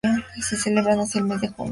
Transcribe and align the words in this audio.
Se 0.41 0.57
celebran 0.57 0.97
hacia 0.97 1.19
el 1.21 1.25
mes 1.27 1.41
de 1.41 1.49
junio. 1.49 1.69